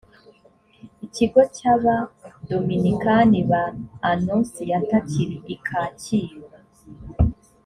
[1.05, 3.63] ikigo cy’ abadominikani ba
[4.11, 6.41] anonsiyata kiri i kacyiru